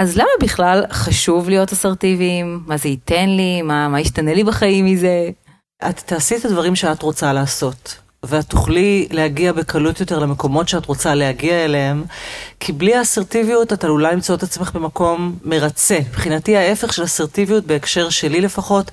[0.00, 2.60] אז למה בכלל חשוב להיות אסרטיביים?
[2.66, 3.62] מה זה ייתן לי?
[3.62, 5.30] מה, מה ישתנה לי בחיים מזה?
[5.88, 7.96] את תעשי את הדברים שאת רוצה לעשות.
[8.22, 12.04] ואת תוכלי להגיע בקלות יותר למקומות שאת רוצה להגיע אליהם,
[12.60, 15.98] כי בלי האסרטיביות את עלולה למצוא את עצמך במקום מרצה.
[16.08, 18.90] מבחינתי ההפך של אסרטיביות, בהקשר שלי לפחות,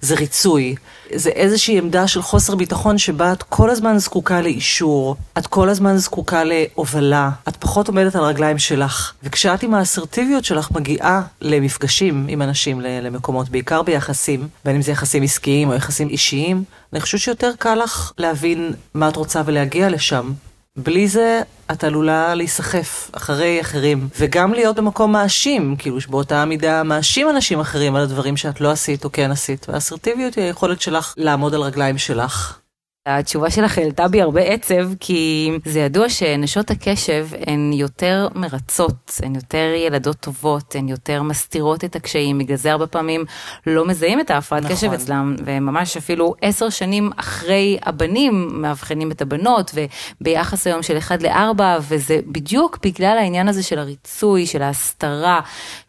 [0.00, 0.74] זה ריצוי.
[1.14, 5.96] זה איזושהי עמדה של חוסר ביטחון שבה את כל הזמן זקוקה לאישור, את כל הזמן
[5.96, 9.12] זקוקה להובלה, את פחות עומדת על הרגליים שלך.
[9.22, 15.22] וכשאת עם האסרטיביות שלך מגיעה למפגשים עם אנשים, למקומות, בעיקר ביחסים, בין אם זה יחסים
[15.22, 20.32] עסקיים או יחסים אישיים, אני חושבת שיותר קל לך להבין מה את רוצה ולהגיע לשם.
[20.76, 21.42] בלי זה
[21.72, 27.96] את עלולה להיסחף אחרי אחרים, וגם להיות במקום מאשים, כאילו שבאותה מידה מאשים אנשים אחרים
[27.96, 31.98] על הדברים שאת לא עשית או כן עשית, והאסרטיביות היא היכולת שלך לעמוד על רגליים
[31.98, 32.59] שלך.
[33.06, 39.34] התשובה שלך העלתה בי הרבה עצב, כי זה ידוע שנשות הקשב הן יותר מרצות, הן
[39.34, 43.24] יותר ילדות טובות, הן יותר מסתירות את הקשיים, בגלל זה הרבה פעמים
[43.66, 44.76] לא מזהים את ההפרעת נכון.
[44.76, 49.74] קשב אצלם, וממש אפילו עשר שנים אחרי הבנים מאבחנים את הבנות,
[50.20, 55.40] וביחס היום של 1 ל-4, וזה בדיוק בגלל העניין הזה של הריצוי, של ההסתרה,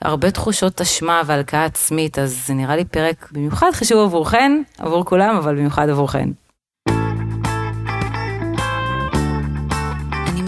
[0.01, 5.35] הרבה תחושות אשמה והלקאה עצמית, אז זה נראה לי פרק במיוחד חשוב עבורכן, עבור כולם,
[5.35, 6.29] אבל במיוחד עבורכן.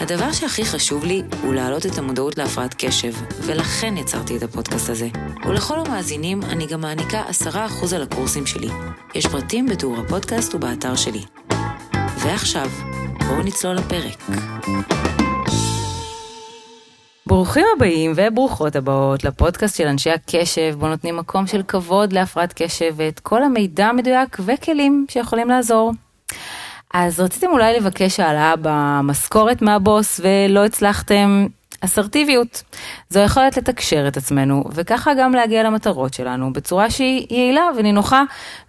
[0.00, 5.08] הדבר שהכי חשוב לי הוא להעלות את המודעות להפרעת קשב, ולכן יצרתי את הפודקאסט הזה.
[5.46, 8.68] ולכל המאזינים אני גם מעניקה 10% על הקורסים שלי.
[9.14, 11.24] יש פרטים בתיאור הפודקאסט ובאתר שלי.
[12.18, 12.68] ועכשיו,
[13.18, 14.22] בואו נצלול לפרק.
[17.26, 22.94] ברוכים הבאים וברוכות הבאות לפודקאסט של אנשי הקשב, בו נותנים מקום של כבוד להפרעת קשב
[22.96, 25.92] ואת כל המידע המדויק וכלים שיכולים לעזור.
[26.92, 31.46] אז רציתם אולי לבקש העלאה במשכורת מהבוס ולא הצלחתם,
[31.84, 32.62] אסרטיביות.
[33.10, 38.22] זו יכולת לתקשר את עצמנו, וככה גם להגיע למטרות שלנו בצורה שהיא יעילה ונינוחה,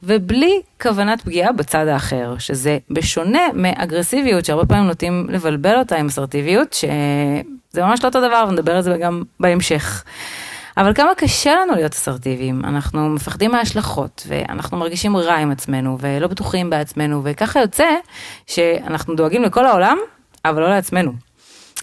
[0.04, 6.74] ובלי כוונת פגיעה בצד האחר, שזה בשונה מאגרסיביות, שהרבה פעמים נוטים לבלבל אותה עם אסרטיביות,
[6.74, 10.04] שזה ממש לא אותו דבר, ונדבר על זה גם בהמשך.
[10.78, 16.28] אבל כמה קשה לנו להיות אסרטיביים, אנחנו מפחדים מההשלכות, ואנחנו מרגישים רע עם עצמנו, ולא
[16.28, 17.96] בטוחים בעצמנו, וככה יוצא
[18.48, 19.98] שאנחנו דואגים לכל העולם,
[20.46, 21.12] אבל לא לעצמנו.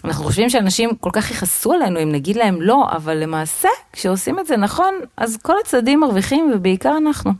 [0.05, 4.47] אנחנו חושבים שאנשים כל כך יכעסו עלינו אם נגיד להם לא, אבל למעשה, כשעושים את
[4.47, 7.31] זה נכון, אז כל הצדדים מרוויחים, ובעיקר אנחנו.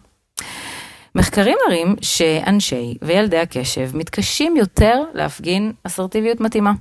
[1.15, 6.71] מחקרים מראים שאנשי וילדי הקשב מתקשים יותר להפגין אסרטיביות מתאימה.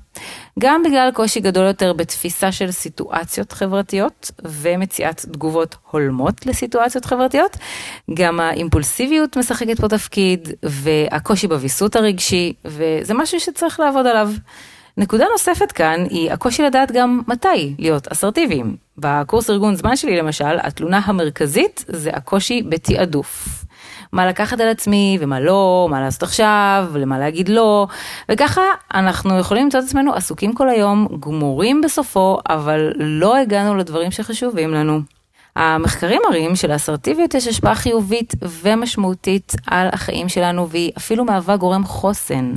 [0.58, 7.56] גם בגלל קושי גדול יותר בתפיסה של סיטואציות חברתיות ומציאת תגובות הולמות לסיטואציות חברתיות,
[8.14, 14.30] גם האימפולסיביות משחקת פה תפקיד והקושי בוויסות הרגשי, וזה משהו שצריך לעבוד עליו.
[14.96, 18.76] נקודה נוספת כאן היא הקושי לדעת גם מתי להיות אסרטיביים.
[18.98, 23.59] בקורס ארגון זמן שלי למשל, התלונה המרכזית זה הקושי בתעדוף.
[24.12, 27.86] מה לקחת על עצמי ומה לא, מה לעשות עכשיו, למה להגיד לא,
[28.28, 28.62] וככה
[28.94, 34.74] אנחנו יכולים למצוא את עצמנו עסוקים כל היום, גמורים בסופו, אבל לא הגענו לדברים שחשובים
[34.74, 35.00] לנו.
[35.56, 42.52] המחקרים מראים שלאסרטיביות יש השפעה חיובית ומשמעותית על החיים שלנו והיא אפילו מהווה גורם חוסן.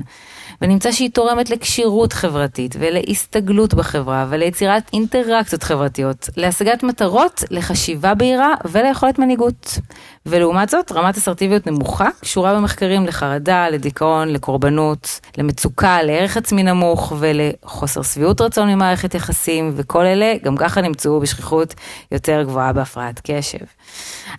[0.62, 9.20] ונמצא שהיא תורמת לכשירות חברתית ולהסתגלות בחברה וליצירת אינטראקציות חברתיות, להשגת מטרות, לחשיבה בהירה וליכולת
[9.20, 9.80] מנהיגות.
[10.26, 18.02] ולעומת זאת, רמת אסרטיביות נמוכה קשורה במחקרים לחרדה, לדיכאון, לקורבנות, למצוקה, לערך עצמי נמוך ולחוסר
[18.02, 21.74] שביעות רצון ממערכת יחסים, וכל אלה גם ככה נמצאו בשכיחות
[22.12, 23.66] יותר גבוהה בהפרעת קשב.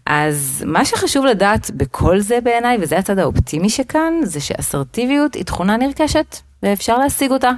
[0.06, 5.76] אז מה שחשוב לדעת בכל זה בעיניי, וזה הצד האופטימי שכאן, זה שאסרטיביות היא תכונה
[5.76, 6.03] נרכשת.
[6.62, 7.50] ואפשר להשיג אותה.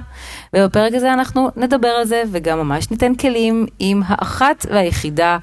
[0.55, 5.37] ובפרק הזה אנחנו נדבר על זה וגם ממש ניתן כלים עם האחת והיחידה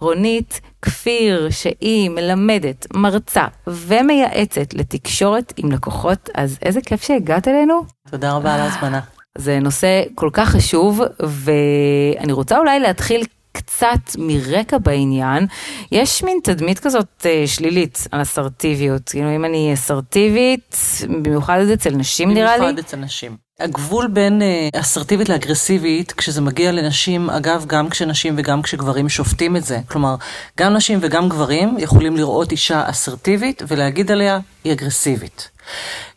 [0.00, 7.84] רונית כפיר, שהיא מלמדת, מרצה ומייעצת לתקשורת עם לקוחות, אז איזה כיף שהגעת אלינו.
[8.10, 9.00] תודה רבה על ההזמנה.
[9.38, 15.46] זה נושא כל כך חשוב, ואני רוצה אולי להתחיל קצת מרקע בעניין,
[15.92, 19.08] יש מין תדמית כזאת אה, שלילית על אסרטיביות.
[19.08, 20.76] כאילו אם אני אסרטיבית,
[21.22, 22.62] במיוחד אצל נשים נראה לי.
[22.62, 23.36] במיוחד אצל נשים.
[23.60, 29.64] הגבול בין אה, אסרטיבית לאגרסיבית, כשזה מגיע לנשים, אגב, גם כשנשים וגם כשגברים שופטים את
[29.64, 29.80] זה.
[29.88, 30.14] כלומר,
[30.58, 35.50] גם נשים וגם גברים יכולים לראות אישה אסרטיבית ולהגיד עליה, היא אגרסיבית.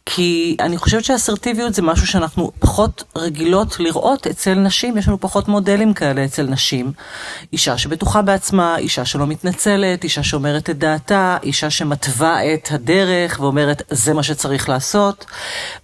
[0.05, 5.47] כי אני חושבת שאסרטיביות זה משהו שאנחנו פחות רגילות לראות אצל נשים, יש לנו פחות
[5.47, 6.91] מודלים כאלה אצל נשים.
[7.53, 13.81] אישה שבטוחה בעצמה, אישה שלא מתנצלת, אישה שאומרת את דעתה, אישה שמתווה את הדרך ואומרת
[13.89, 15.25] זה מה שצריך לעשות.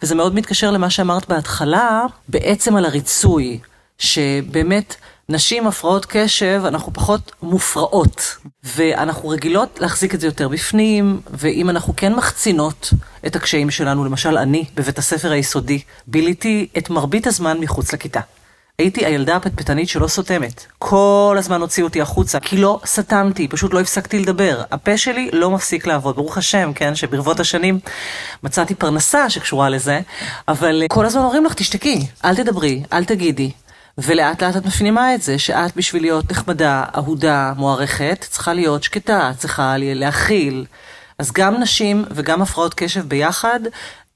[0.02, 3.60] וזה מאוד מתקשר למה שאמרת בהתחלה, בעצם על הריצוי,
[3.98, 4.96] שבאמת...
[5.32, 11.94] נשים הפרעות קשב, אנחנו פחות מופרעות, ואנחנו רגילות להחזיק את זה יותר בפנים, ואם אנחנו
[11.98, 12.94] כן מחצינות
[13.28, 18.20] את הקשיים שלנו, למשל אני, בבית הספר היסודי, ביליתי את מרבית הזמן מחוץ לכיתה.
[18.80, 20.66] הייתי הילדה הפטפטנית שלא סותמת.
[20.78, 24.62] כל הזמן הוציאו אותי החוצה, כי לא סתמתי, פשוט לא הפסקתי לדבר.
[24.72, 27.80] הפה שלי לא מפסיק לעבוד, ברוך השם, כן, שברבות השנים
[28.44, 30.00] מצאתי פרנסה שקשורה לזה,
[30.48, 33.52] אבל כל הזמן אומרים לך, תשתקי, אל תדברי, אל תגידי.
[33.98, 39.32] ולאט לאט את מפנימה את זה, שאת בשביל להיות נחמדה, אהודה, מוערכת, צריכה להיות שקטה,
[39.38, 40.66] צריכה להכיל.
[41.20, 43.60] אז גם נשים וגם הפרעות קשב ביחד,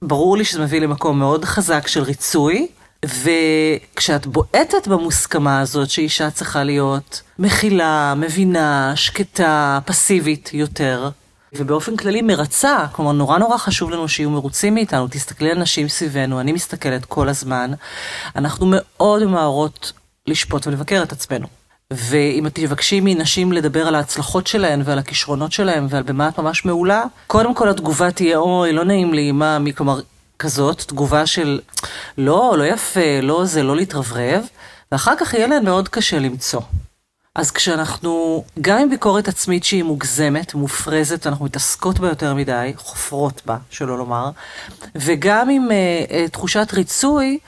[0.01, 2.67] ברור לי שזה מביא למקום מאוד חזק של ריצוי,
[3.05, 11.09] וכשאת בועטת במוסכמה הזאת שאישה צריכה להיות מכילה, מבינה, שקטה, פסיבית יותר,
[11.55, 16.39] ובאופן כללי מרצה, כלומר נורא נורא חשוב לנו שיהיו מרוצים מאיתנו, תסתכלי על נשים סביבנו,
[16.39, 17.71] אני מסתכלת כל הזמן,
[18.35, 19.94] אנחנו מאוד ממהרות
[20.27, 21.47] לשפוט ולבקר את עצמנו.
[21.95, 26.66] ואם את תבקשי מנשים לדבר על ההצלחות שלהן ועל הכישרונות שלהן ועל במה את ממש
[26.66, 30.00] מעולה, קודם כל התגובה תהיה, אוי, לא נעים לי, מה, מי, כלומר,
[30.40, 31.60] כזאת, תגובה של
[32.18, 34.45] לא, לא יפה, לא זה, לא להתרברב,
[34.92, 36.62] ואחר כך יהיה להן מאוד קשה למצוא.
[37.36, 43.42] אז כשאנחנו, גם עם ביקורת עצמית שהיא מוגזמת, מופרזת, אנחנו מתעסקות בה יותר מדי, חופרות
[43.45, 44.30] בה, שלא לומר,
[44.95, 47.40] וגם עם uh, uh, תחושת ריצוי,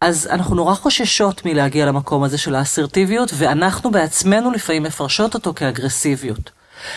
[0.00, 6.50] אז אנחנו נורא חוששות מלהגיע למקום הזה של האסרטיביות, ואנחנו בעצמנו לפעמים מפרשות אותו כאגרסיביות.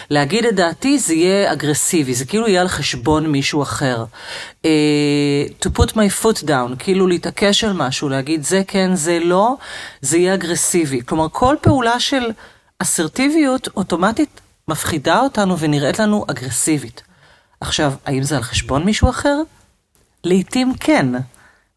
[0.09, 4.05] להגיד את דעתי זה יהיה אגרסיבי, זה כאילו יהיה על חשבון מישהו אחר.
[4.63, 4.65] Uh,
[5.65, 9.55] to put my foot down, כאילו להתעקש על משהו, להגיד זה כן, זה לא,
[10.01, 11.01] זה יהיה אגרסיבי.
[11.05, 12.31] כלומר, כל פעולה של
[12.79, 17.03] אסרטיביות אוטומטית מפחידה אותנו ונראית לנו אגרסיבית.
[17.61, 19.37] עכשיו, האם זה על חשבון מישהו אחר?
[20.23, 21.07] לעתים כן,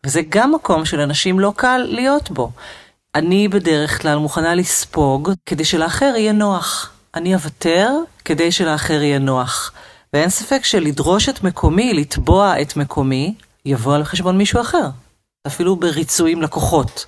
[0.05, 2.51] וזה גם מקום שלאנשים לא קל להיות בו.
[3.15, 6.91] אני בדרך כלל מוכנה לספוג כדי שלאחר יהיה נוח.
[7.15, 7.91] אני אוותר
[8.25, 9.73] כדי שלאחר יהיה נוח.
[10.13, 13.35] ואין ספק שלדרוש את מקומי, לתבוע את מקומי,
[13.65, 14.89] יבוא על חשבון מישהו אחר.
[15.47, 17.07] אפילו בריצוי עם לקוחות.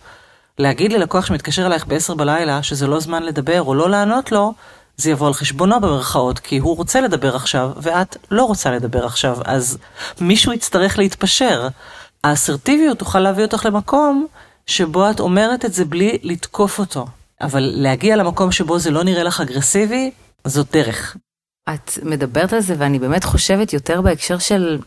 [0.59, 4.55] להגיד ללקוח שמתקשר אלייך ב-10 בלילה שזה לא זמן לדבר או לא לענות לו,
[4.97, 9.39] זה יבוא על חשבונו במרכאות, כי הוא רוצה לדבר עכשיו, ואת לא רוצה לדבר עכשיו,
[9.45, 9.79] אז
[10.21, 11.69] מישהו יצטרך להתפשר.
[12.27, 14.27] האסרטיביות תוכל להביא אותך למקום
[14.67, 17.07] שבו את אומרת את זה בלי לתקוף אותו.
[17.41, 20.11] אבל להגיע למקום שבו זה לא נראה לך אגרסיבי,
[20.45, 21.17] זאת דרך.
[21.75, 24.79] את מדברת על זה ואני באמת חושבת יותר בהקשר של,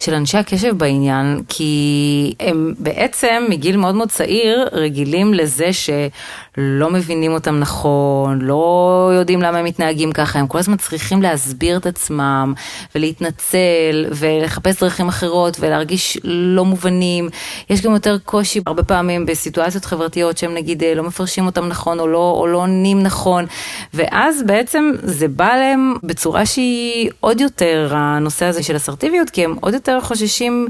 [0.00, 5.92] של אנשי הקשב בעניין, כי הם בעצם מגיל מאוד מאוד צעיר רגילים לזה שלא
[6.58, 11.86] מבינים אותם נכון, לא יודעים למה הם מתנהגים ככה, הם כל הזמן צריכים להסביר את
[11.86, 12.54] עצמם
[12.94, 17.28] ולהתנצל ולחפש דרכים אחרות ולהרגיש לא מובנים.
[17.70, 22.08] יש גם יותר קושי הרבה פעמים בסיטואציות חברתיות שהם נגיד לא מפרשים אותם נכון או
[22.08, 23.46] לא, או לא עונים נכון,
[23.94, 25.94] ואז בעצם זה בא להם.
[26.02, 30.68] בצורה שהיא עוד יותר הנושא הזה של אסרטיביות, כי הם עוד יותר חוששים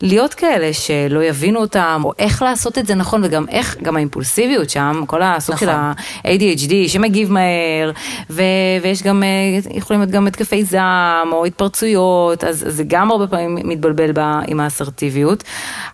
[0.00, 4.70] להיות כאלה שלא יבינו אותם, או איך לעשות את זה נכון, וגם איך, גם האימפולסיביות
[4.70, 5.68] שם, כל הסוג נכון.
[5.68, 7.90] של ה-ADHD שמגיב מהר,
[8.30, 8.42] ו-
[8.82, 9.28] ויש גם, אה,
[9.76, 14.60] יכולים להיות גם התקפי זעם, או התפרצויות, אז זה גם הרבה פעמים מתבלבל בה עם
[14.60, 15.44] האסרטיביות.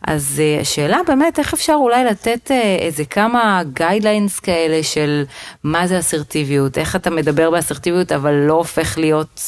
[0.03, 5.25] אז אה, השאלה באמת, איך אפשר אולי לתת אה, איזה כמה guidelines כאלה של
[5.65, 9.41] מה זה אסרטיביות, איך אתה מדבר באסרטיביות, אבל לא הופך להיות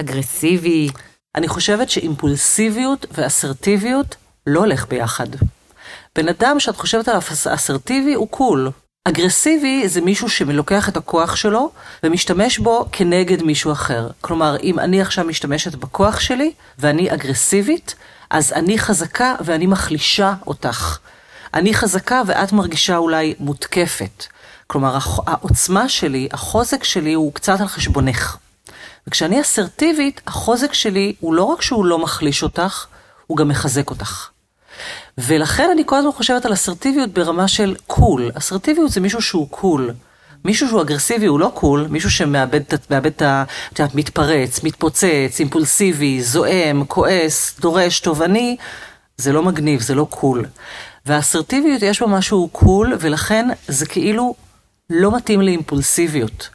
[0.00, 0.88] אגרסיבי.
[1.34, 5.26] אני חושבת שאימפולסיביות ואסרטיביות לא הולך ביחד.
[6.16, 7.22] בן אדם שאת חושבת עליו
[7.54, 8.70] אסרטיבי הוא קול.
[9.08, 11.70] אגרסיבי זה מישהו שלוקח את הכוח שלו
[12.02, 14.08] ומשתמש בו כנגד מישהו אחר.
[14.20, 17.94] כלומר, אם אני עכשיו משתמשת בכוח שלי ואני אגרסיבית,
[18.30, 20.98] אז אני חזקה ואני מחלישה אותך.
[21.54, 24.26] אני חזקה ואת מרגישה אולי מותקפת.
[24.66, 28.36] כלומר, העוצמה שלי, החוזק שלי הוא קצת על חשבונך.
[29.06, 32.86] וכשאני אסרטיבית, החוזק שלי הוא לא רק שהוא לא מחליש אותך,
[33.26, 34.28] הוא גם מחזק אותך.
[35.20, 38.30] ולכן אני כל הזמן חושבת על אסרטיביות ברמה של cool.
[38.34, 39.90] אסרטיביות זה מישהו שהוא cool.
[40.44, 42.60] מישהו שהוא אגרסיבי הוא לא cool, מישהו שמאבד
[43.06, 43.44] את ה...
[43.72, 48.56] את יודעת, מתפרץ, מתפוצץ, אימפולסיבי, זועם, כועס, דורש, תובעני,
[49.16, 50.44] זה לא מגניב, זה לא קול.
[51.06, 54.34] והאסרטיביות יש בה משהו קול, ולכן זה כאילו
[54.90, 56.48] לא מתאים לאימפולסיביות.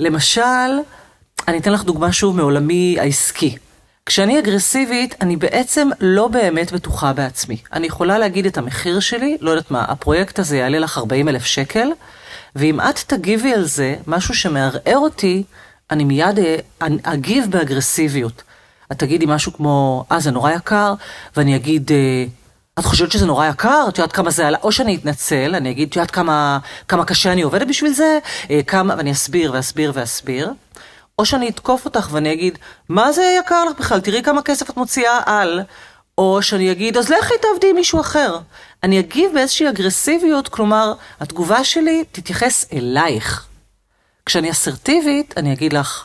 [0.00, 0.78] למשל,
[1.48, 3.56] אני אתן לך דוגמה שוב מעולמי העסקי.
[4.06, 7.56] כשאני אגרסיבית, אני בעצם לא באמת בטוחה בעצמי.
[7.72, 11.44] אני יכולה להגיד את המחיר שלי, לא יודעת מה, הפרויקט הזה יעלה לך 40 אלף
[11.44, 11.88] שקל,
[12.56, 15.42] ואם את תגיבי על זה, משהו שמערער אותי,
[15.90, 16.56] אני מיד אה,
[17.02, 18.42] אגיב באגרסיביות.
[18.92, 20.94] את תגידי משהו כמו, אה, זה נורא יקר,
[21.36, 22.24] ואני אגיד, אה,
[22.78, 23.84] את חושבת שזה נורא יקר?
[23.88, 24.58] את יודעת כמה זה עלה?
[24.62, 28.18] או שאני אתנצל, אני אגיד, את יודעת כמה, כמה קשה אני עובדת בשביל זה?
[28.50, 30.52] אה, כמה, ואני אסביר ואסביר ואסביר.
[31.22, 34.00] או שאני אתקוף אותך ואני אגיד, מה זה יקר לך בכלל?
[34.00, 35.60] תראי כמה כסף את מוציאה על.
[36.18, 38.38] או שאני אגיד, אז לכי תעבדי עם מישהו אחר.
[38.82, 43.46] אני אגיב באיזושהי אגרסיביות, כלומר, התגובה שלי תתייחס אלייך.
[44.26, 46.04] כשאני אסרטיבית, אני אגיד לך,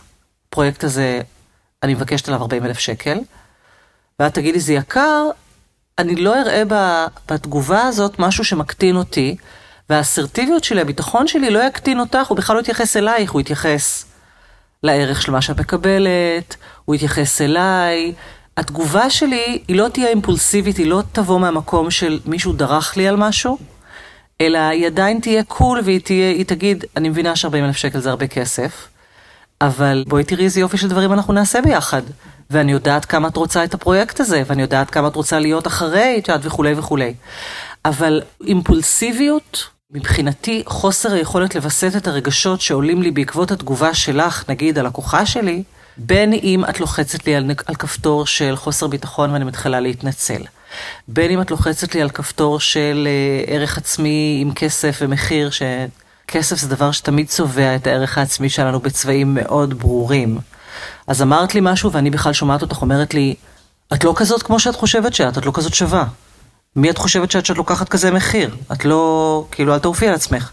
[0.50, 1.22] הפרויקט הזה,
[1.84, 3.18] אני מבקשת עליו 40 אלף שקל,
[4.20, 5.30] ואת תגידי, זה יקר,
[5.98, 6.64] אני לא אראה
[7.28, 9.36] בתגובה הזאת משהו שמקטין אותי,
[9.90, 14.07] והאסרטיביות שלי, הביטחון שלי לא יקטין אותך, הוא בכלל לא יתייחס אלייך, הוא יתייחס
[14.84, 16.56] לערך של מה שאת מקבלת,
[16.86, 18.14] הוא יתייחס אליי.
[18.58, 23.16] התגובה שלי היא לא תהיה אימפולסיבית, היא לא תבוא מהמקום של מישהו דרך לי על
[23.16, 23.58] משהו,
[24.42, 28.10] אלא היא עדיין תהיה קול והיא תהיה, היא תגיד, אני מבינה ש-40 אלף שקל זה
[28.10, 28.88] הרבה כסף,
[29.62, 32.02] אבל בואי תראי איזה יופי של דברים אנחנו נעשה ביחד.
[32.50, 36.16] ואני יודעת כמה את רוצה את הפרויקט הזה, ואני יודעת כמה את רוצה להיות אחרי,
[36.18, 37.14] את יודעת, וכולי וכולי.
[37.86, 45.26] אבל אימפולסיביות, מבחינתי, חוסר היכולת לווסת את הרגשות שעולים לי בעקבות התגובה שלך, נגיד, הלקוחה
[45.26, 45.64] שלי,
[45.98, 50.42] בין אם את לוחצת לי על, על כפתור של חוסר ביטחון ואני מתחילה להתנצל.
[51.08, 56.58] בין אם את לוחצת לי על כפתור של uh, ערך עצמי עם כסף ומחיר, שכסף
[56.58, 60.38] זה דבר שתמיד צובע את הערך העצמי שלנו בצבעים מאוד ברורים.
[61.08, 63.36] אז אמרת לי משהו ואני בכלל שומעת אותך אומרת לי,
[63.94, 66.06] את לא כזאת כמו שאת חושבת שאת, את לא כזאת שווה.
[66.78, 68.56] מי את חושבת שאת שאת לוקחת כזה מחיר?
[68.72, 70.52] את לא, כאילו, אל תעופי על עצמך.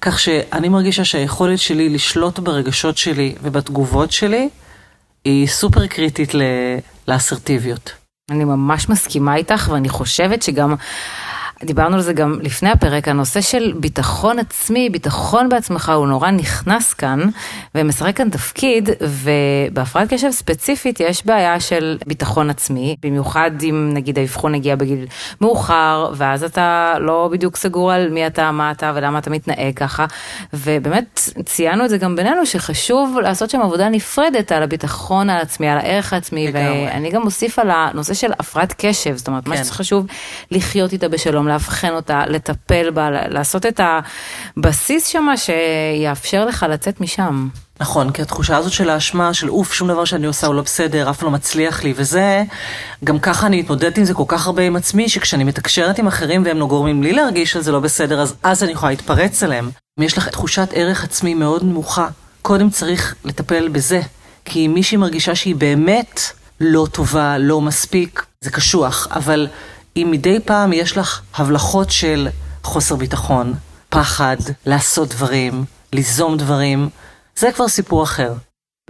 [0.00, 4.48] כך שאני מרגישה שהיכולת שלי לשלוט ברגשות שלי ובתגובות שלי
[5.24, 6.32] היא סופר קריטית
[7.08, 7.92] לאסרטיביות.
[8.30, 10.74] אני ממש מסכימה איתך ואני חושבת שגם
[11.64, 16.94] דיברנו על זה גם לפני הפרק, הנושא של ביטחון עצמי, ביטחון בעצמך, הוא נורא נכנס
[16.94, 17.20] כאן
[17.74, 24.54] ומשחק כאן תפקיד, ובהפרעת קשב ספציפית יש בעיה של ביטחון עצמי, במיוחד אם נגיד האבחון
[24.54, 25.06] הגיע בגיל
[25.40, 30.06] מאוחר, ואז אתה לא בדיוק סגור על מי אתה, מה אתה ולמה אתה מתנהג ככה,
[30.52, 35.78] ובאמת ציינו את זה גם בינינו, שחשוב לעשות שם עבודה נפרדת על הביטחון העצמי, על
[35.78, 36.50] הערך העצמי.
[36.52, 39.50] ואני גם אוסיף על הנושא של הפרעת קשב, זאת אומרת, כן.
[39.50, 40.06] מה שחשוב
[40.50, 41.49] לחיות איתה בשלום.
[41.52, 43.80] לאבחן אותה, לטפל בה, לעשות את
[44.56, 47.48] הבסיס שמה שיאפשר לך לצאת משם.
[47.80, 51.10] נכון, כי התחושה הזאת של האשמה, של אוף, שום דבר שאני עושה הוא לא בסדר,
[51.10, 52.44] אף לא מצליח לי, וזה,
[53.04, 56.44] גם ככה אני מתמודדת עם זה כל כך הרבה עם עצמי, שכשאני מתקשרת עם אחרים
[56.44, 59.70] והם לא גורמים לי להרגיש שזה לא בסדר, אז אז אני יכולה להתפרץ עליהם.
[59.98, 62.08] אם יש לך תחושת ערך עצמי מאוד נמוכה,
[62.42, 64.00] קודם צריך לטפל בזה.
[64.44, 66.20] כי מישהי מרגישה שהיא באמת
[66.60, 69.46] לא טובה, לא מספיק, זה קשוח, אבל
[70.02, 72.28] אם מדי פעם יש לך הבלחות של
[72.62, 73.54] חוסר ביטחון,
[73.88, 76.88] פחד, לעשות דברים, ליזום דברים,
[77.36, 78.32] זה כבר סיפור אחר.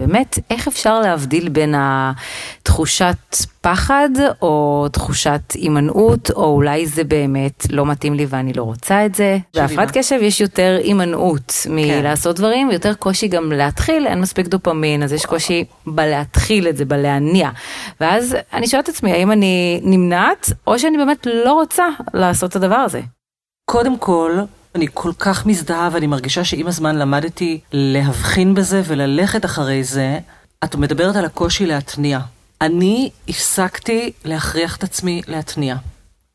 [0.00, 4.08] באמת, איך אפשר להבדיל בין התחושת פחד
[4.42, 9.38] או תחושת הימנעות, או אולי זה באמת לא מתאים לי ואני לא רוצה את זה?
[9.54, 12.42] בהפרעת קשב יש יותר הימנעות מלעשות כן.
[12.42, 17.50] דברים, ויותר קושי גם להתחיל, אין מספיק דופמין, אז יש קושי בלהתחיל את זה, בלהניע.
[18.00, 22.56] ואז אני שואלת את עצמי, האם אני נמנעת, או שאני באמת לא רוצה לעשות את
[22.56, 23.00] הדבר הזה?
[23.70, 24.38] קודם כל,
[24.74, 30.18] אני כל כך מזדהה ואני מרגישה שעם הזמן למדתי להבחין בזה וללכת אחרי זה.
[30.64, 32.18] את מדברת על הקושי להתניע.
[32.60, 35.76] אני הפסקתי להכריח את עצמי להתניע.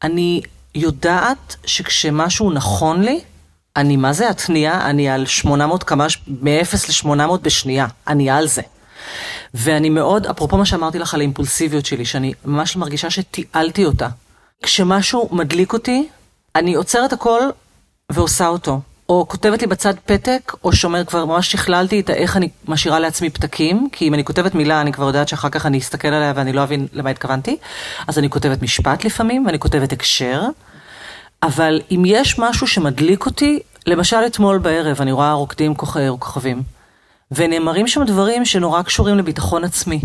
[0.04, 0.42] אני
[0.76, 3.20] יודעת שכשמשהו נכון לי,
[3.76, 4.90] אני מה זה התניע?
[4.90, 7.88] אני על 800 קמ"ש, מ-0 ל-800 בשנייה.
[8.08, 8.62] אני על זה.
[9.54, 14.08] ואני מאוד, אפרופו מה שאמרתי לך על האימפולסיביות שלי, שאני ממש מרגישה שתיעלתי אותה.
[14.64, 16.08] כשמשהו מדליק אותי,
[16.56, 17.42] אני עוצרת הכל
[18.12, 18.82] ועושה אותו.
[19.10, 23.30] או כותבת לי בצד פתק, או שומר, כבר ממש שכללתי את איך אני משאירה לעצמי
[23.30, 26.54] פתקים, כי אם אני כותבת מילה, אני כבר יודעת שאחר כך אני אסתכל עליה ואני
[26.54, 27.58] לא אבין למה התכוונתי.
[28.08, 30.42] אז אני כותבת משפט לפעמים, ואני כותבת הקשר.
[31.44, 35.76] אבל אם יש משהו שמדליק אותי, למשל אתמול בערב, אני רואה רוקדים
[36.20, 36.64] כוכבים,
[37.32, 40.02] ונאמרים שם דברים שנורא קשורים לביטחון עצמי.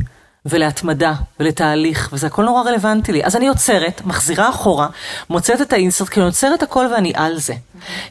[0.47, 3.25] ולהתמדה ולתהליך, וזה הכל נורא רלוונטי לי.
[3.25, 4.89] אז אני עוצרת, מחזירה אחורה,
[5.31, 7.55] מוצאת את האינסרט, כי אני עוצרת הכל ואני על זה.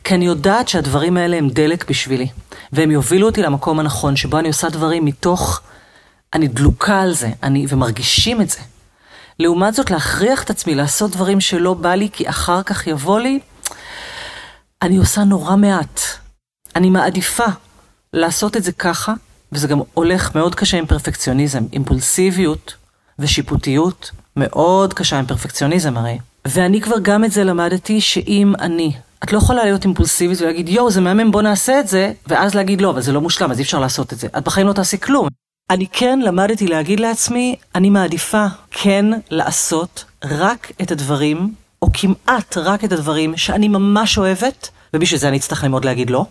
[0.04, 2.28] כי אני יודעת שהדברים האלה הם דלק בשבילי,
[2.72, 5.62] והם יובילו אותי למקום הנכון, שבו אני עושה דברים מתוך,
[6.34, 8.60] אני דלוקה על זה, אני, ומרגישים את זה.
[9.40, 13.40] לעומת זאת, להכריח את עצמי לעשות דברים שלא בא לי כי אחר כך יבוא לי,
[14.82, 16.02] אני עושה נורא מעט.
[16.76, 17.46] אני מעדיפה
[18.14, 19.14] לעשות את זה ככה,
[19.52, 22.74] וזה גם הולך מאוד קשה עם פרפקציוניזם, אימפולסיביות
[23.20, 26.18] ושיפוטיות, מאוד קשה עם פרפקציוניזם הרי.
[26.46, 28.92] ואני כבר גם את זה למדתי, שאם אני,
[29.24, 32.82] את לא יכולה להיות אימפולסיבית ולהגיד, יואו, זה מהמם, בוא נעשה את זה, ואז להגיד,
[32.82, 34.28] לא, אבל זה לא מושלם, אז אי אפשר לעשות את זה.
[34.38, 35.28] את בחיים לא תעשי כלום.
[35.70, 42.84] אני כן למדתי להגיד לעצמי, אני מעדיפה כן לעשות רק את הדברים, או כמעט רק
[42.84, 46.26] את הדברים שאני ממש אוהבת, ובשביל זה אני אצטרך ללמוד להגיד לא.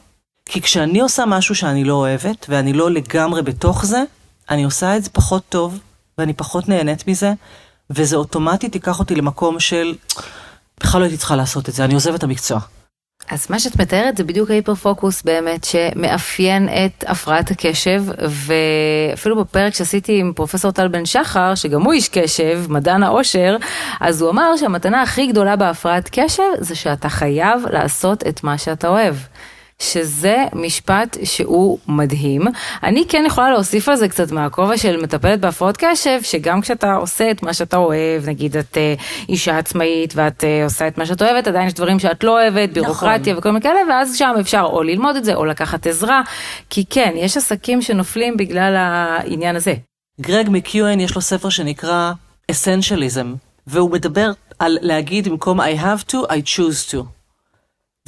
[0.49, 4.03] כי כשאני עושה משהו שאני לא אוהבת, ואני לא לגמרי בתוך זה,
[4.51, 5.79] אני עושה את זה פחות טוב,
[6.19, 7.33] ואני פחות נהנית מזה,
[7.91, 9.95] וזה אוטומטית ייקח אותי למקום של,
[10.81, 12.61] בכלל לא הייתי צריכה לעשות את זה, אני עוזבת את המקצוע.
[13.31, 19.75] אז מה שאת מתארת זה בדיוק ההיפר פוקוס באמת שמאפיין את הפרעת הקשב ואפילו בפרק
[19.75, 23.57] שעשיתי עם פרופסור טל בן שחר שגם הוא איש קשב, מדען העושר,
[24.01, 28.89] אז הוא אמר שהמתנה הכי גדולה בהפרעת קשב זה שאתה חייב לעשות את מה שאתה
[28.89, 29.15] אוהב.
[29.83, 32.43] שזה משפט שהוא מדהים.
[32.83, 37.31] אני כן יכולה להוסיף על זה קצת מהכובע של מטפלת בהפרעות קשב, שגם כשאתה עושה
[37.31, 41.23] את מה שאתה אוהב, נגיד את uh, אישה עצמאית ואת uh, עושה את מה שאת
[41.23, 42.83] אוהבת, עדיין יש דברים שאת לא אוהבת, נכון.
[42.83, 43.39] בירוקרטיה נכון.
[43.39, 46.23] וכל מיני כאלה, ואז שם אפשר או ללמוד את זה או לקחת עזרה,
[46.71, 49.75] כי כן, יש עסקים שנופלים בגלל העניין הזה.
[50.21, 52.13] גרג מקיואן יש לו ספר שנקרא
[52.53, 53.27] Essentialism,
[53.67, 57.18] והוא מדבר על להגיד במקום I have to, I choose to.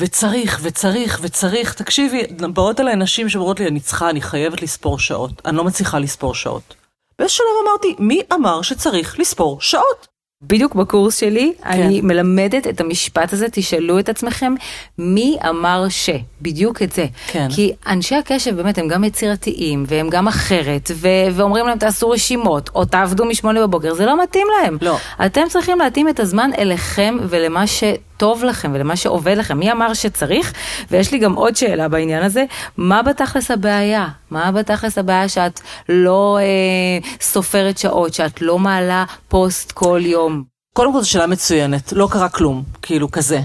[0.00, 1.75] וצריך, וצריך, וצריך.
[1.75, 5.42] תקשיבי, באות אליי נשים שאומרות לי, אני צריכה, אני חייבת לספור שעות.
[5.45, 6.75] אני לא מצליחה לספור שעות.
[7.19, 10.07] באיזה שלב אמרתי, מי אמר שצריך לספור שעות?
[10.42, 11.69] בדיוק בקורס שלי, כן.
[11.69, 14.54] אני מלמדת את המשפט הזה, תשאלו את עצמכם,
[14.99, 16.11] מי אמר ש?
[16.42, 17.07] בדיוק את זה.
[17.26, 17.49] כן.
[17.54, 22.71] כי אנשי הקשב באמת הם גם יצירתיים, והם גם אחרת, ו- ואומרים להם תעשו רשימות,
[22.75, 24.78] או תעבדו משמונה בבוקר, זה לא מתאים להם.
[24.80, 24.97] לא.
[25.26, 27.85] אתם צריכים להתאים את הזמן אליכם ולמה ש...
[28.20, 29.58] טוב לכם ולמה שעובד לכם.
[29.58, 30.52] מי אמר שצריך?
[30.90, 32.44] ויש לי גם עוד שאלה בעניין הזה,
[32.76, 34.08] מה בתכלס הבעיה?
[34.30, 40.44] מה בתכלס הבעיה שאת לא אה, סופרת שעות, שאת לא מעלה פוסט כל יום?
[40.74, 43.40] קודם כל זו שאלה מצוינת, לא קרה כלום, כאילו כזה.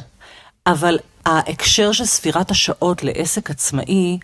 [0.67, 4.19] אבל ההקשר של ספירת השעות לעסק עצמאי,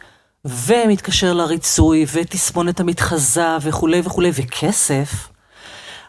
[0.45, 5.27] ומתקשר לריצוי, ותסמונת המתחזה וכולי וכולי, וכסף,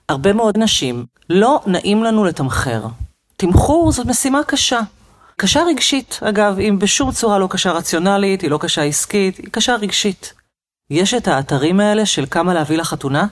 [0.08, 2.82] הרבה מאוד נשים, לא נעים לנו לתמחר.
[3.42, 4.80] תמחור זאת משימה קשה.
[5.36, 9.74] קשה רגשית, אגב, אם בשום צורה לא קשה רציונלית, היא לא קשה עסקית, היא קשה
[9.74, 10.32] רגשית.
[10.90, 13.26] יש את האתרים האלה של כמה להביא לחתונה?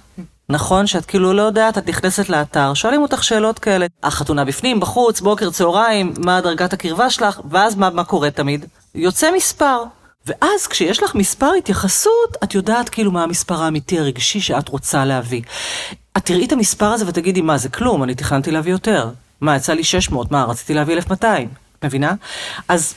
[0.49, 3.87] נכון שאת כאילו לא יודעת, את נכנסת לאתר, שואלים אותך שאלות כאלה.
[4.03, 8.65] החתונה בפנים, בחוץ, בוקר, צהריים, מה דרגת הקרבה שלך, ואז מה, מה קורה תמיד?
[8.95, 9.83] יוצא מספר.
[10.27, 15.43] ואז כשיש לך מספר התייחסות, את יודעת כאילו מה המספר האמיתי הרגשי שאת רוצה להביא.
[16.17, 19.11] את תראי את המספר הזה ותגידי, מה זה כלום, אני תכננתי להביא יותר.
[19.41, 21.49] מה, יצא לי 600, מה, רציתי להביא 1,200,
[21.85, 22.15] מבינה?
[22.69, 22.95] אז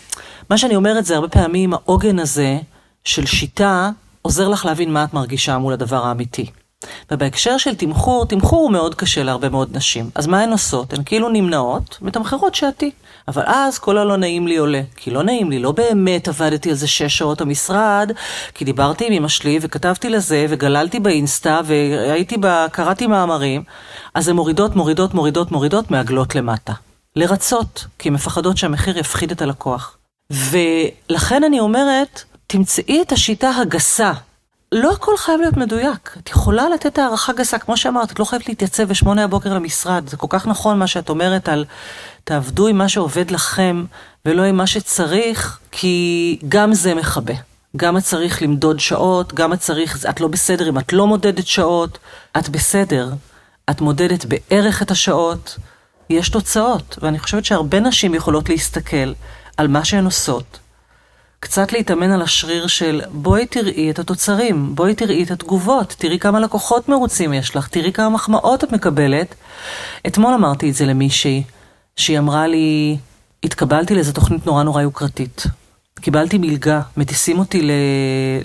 [0.50, 2.58] מה שאני אומרת זה הרבה פעמים העוגן הזה
[3.04, 3.90] של שיטה
[4.22, 6.52] עוזר לך להבין מה את מרגישה מול הדבר האמיתי.
[7.12, 10.10] ובהקשר של תמחור, תמחור הוא מאוד קשה להרבה מאוד נשים.
[10.16, 10.94] אז מה הן עושות?
[10.94, 12.92] הן כאילו נמנעות, מתמחרות שעתי.
[13.28, 14.82] אבל אז כל הלא נעים לי עולה.
[14.96, 18.12] כי לא נעים לי, לא באמת עבדתי על זה שש שעות במשרד,
[18.54, 22.68] כי דיברתי עם אמא שלי וכתבתי לזה וגללתי באינסטה והייתי ב...
[22.72, 23.64] קראתי מאמרים.
[24.14, 26.74] אז הן מורידות, מורידות, מורידות, מורידות מעגלות למטה.
[27.16, 29.98] לרצות, כי הן מפחדות שהמחיר יפחיד את הלקוח.
[30.30, 34.12] ולכן אני אומרת, תמצאי את השיטה הגסה
[34.74, 36.18] לא הכל חייב להיות מדויק.
[36.24, 40.10] את יכולה לתת הערכה גסה, כמו שאמרת, את לא חייבת להתייצב בשמונה הבוקר למשרד.
[40.10, 41.66] זה כל כך נכון מה שאת אומרת על
[42.24, 43.86] תעבדו עם מה שעובד לכם
[44.26, 47.34] ולא עם מה שצריך, כי גם זה מכבה.
[47.78, 51.48] גם את צריך למדוד שעות, גם את צריך, את לא בסדר אם את לא מודדת
[51.48, 51.98] שעות,
[52.38, 53.10] את בסדר.
[53.70, 55.58] את מודדת בערך את השעות,
[56.10, 56.98] יש תוצאות.
[57.02, 59.14] ואני חושבת שהרבה נשים יכולות להסתכל
[59.58, 60.60] על מה שהן עושות,
[61.44, 66.40] קצת להתאמן על השריר של בואי תראי את התוצרים, בואי תראי את התגובות, תראי כמה
[66.40, 69.36] לקוחות מרוצים יש לך, תראי כמה מחמאות את מקבלת.
[70.08, 71.44] אתמול אמרתי את זה למישהי,
[71.96, 72.98] שהיא אמרה לי,
[73.44, 75.44] התקבלתי לאיזו תוכנית נורא נורא יוקרתית.
[76.02, 77.72] קיבלתי מלגה, מטיסים אותי ל-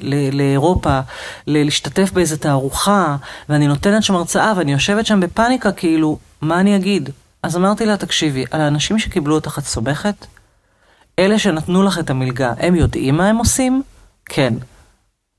[0.01, 1.01] ל- לאירופה,
[1.47, 3.17] ל- להשתתף באיזו תערוכה,
[3.49, 7.11] ואני נותנת שם הרצאה, ואני יושבת שם בפאניקה, כאילו, מה אני אגיד?
[7.43, 10.27] אז אמרתי לה, תקשיבי, על האנשים שקיבלו אותך את סומכת?
[11.19, 13.83] אלה שנתנו לך את המלגה, הם יודעים מה הם עושים?
[14.25, 14.55] כן.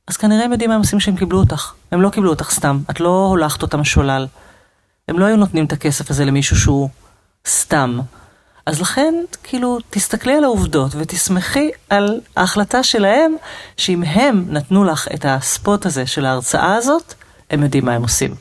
[0.07, 1.73] אז כנראה הם יודעים מה הם עושים כשהם קיבלו אותך.
[1.91, 4.27] הם לא קיבלו אותך סתם, את לא הולכת אותם שולל.
[5.07, 6.89] הם לא היו נותנים את הכסף הזה למישהו שהוא
[7.47, 7.99] סתם.
[8.65, 9.13] אז לכן,
[9.43, 13.35] כאילו, תסתכלי על העובדות ותסמכי על ההחלטה שלהם,
[13.77, 17.13] שאם הם נתנו לך את הספוט הזה של ההרצאה הזאת,
[17.49, 18.35] הם יודעים מה הם עושים.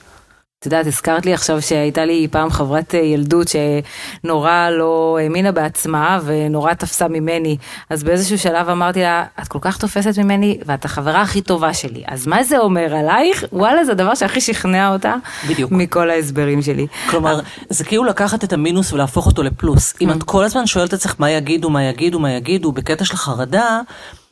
[0.60, 6.20] את יודעת, הזכרת לי עכשיו שהייתה לי פעם חברת אה, ילדות שנורא לא האמינה בעצמה
[6.24, 7.56] ונורא תפסה ממני.
[7.90, 12.02] אז באיזשהו שלב אמרתי לה, את כל כך תופסת ממני ואת החברה הכי טובה שלי.
[12.06, 13.44] אז מה זה אומר עלייך?
[13.52, 15.14] וואלה, זה הדבר שהכי שכנע אותה.
[15.48, 15.72] בדיוק.
[15.72, 16.86] מכל ההסברים שלי.
[17.10, 19.94] כלומר, זה כאילו לקחת את המינוס ולהפוך אותו לפלוס.
[20.00, 23.16] אם את כל הזמן שואלת את עצמך מה יגידו, מה יגידו, מה יגידו, בקטע של
[23.16, 23.80] חרדה,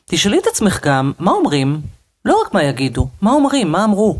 [0.05, 1.81] תשאלי את עצמך גם, מה אומרים?
[2.25, 4.17] לא רק מה יגידו, מה אומרים, מה אמרו.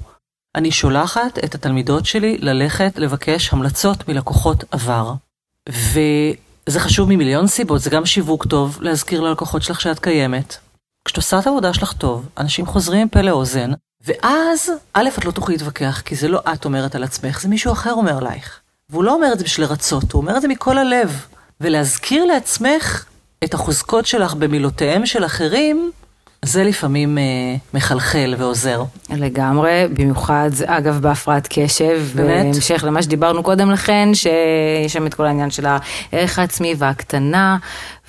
[0.58, 5.14] אני שולחת את התלמידות שלי ללכת לבקש המלצות מלקוחות עבר.
[5.70, 10.58] וזה חשוב ממיליון סיבות, זה גם שיווק טוב להזכיר ללקוחות שלך שאת קיימת.
[11.06, 13.72] כשאת עושה את העבודה שלך טוב, אנשים חוזרים עם פה לאוזן,
[14.06, 17.74] ואז, א', את לא תוכלי להתווכח, כי זה לא את אומרת על עצמך, זה מישהו
[17.74, 18.60] אחר אומר עלייך.
[18.90, 21.26] והוא לא אומר את זה בשביל לרצות, הוא אומר את זה מכל הלב.
[21.62, 23.06] ולהזכיר לעצמך
[23.44, 25.92] את החוזקות שלך במילותיהם של אחרים,
[26.46, 27.24] זה לפעמים אה,
[27.74, 28.84] מחלחל ועוזר.
[29.10, 32.02] לגמרי, במיוחד, אגב, בהפרעת קשב.
[32.16, 32.46] באמת?
[32.46, 37.58] בהמשך למה שדיברנו קודם לכן, שיש שם את כל העניין של הערך העצמי והקטנה,